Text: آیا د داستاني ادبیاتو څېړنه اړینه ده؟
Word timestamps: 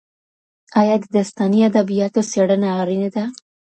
آیا 0.79 0.95
د 1.01 1.05
داستاني 1.15 1.59
ادبیاتو 1.69 2.21
څېړنه 2.31 2.67
اړینه 2.81 3.09
ده؟ 3.15 3.23